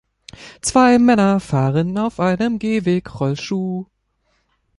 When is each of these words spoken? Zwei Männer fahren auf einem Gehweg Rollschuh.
Zwei 0.61 0.97
Männer 0.97 1.39
fahren 1.39 1.95
auf 1.99 2.19
einem 2.19 2.57
Gehweg 2.57 3.19
Rollschuh. 3.19 3.85